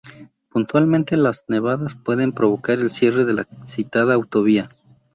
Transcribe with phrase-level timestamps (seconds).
[0.49, 4.67] Puntualmente, las nevadas pueden provocar el cierre de la citada autovía.